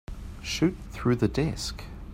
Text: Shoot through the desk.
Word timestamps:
Shoot 0.41 0.75
through 0.89 1.17
the 1.17 1.27
desk. 1.27 1.83